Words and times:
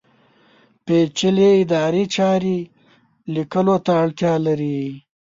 پېچلې 0.85 1.49
ادارې 1.61 2.03
چارې 2.15 2.57
لیکلو 3.35 3.75
ته 3.85 3.91
اړتیا 4.03 4.33
لرله. 4.45 4.87